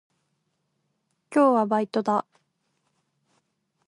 [1.31, 2.25] 今日はバイトだ。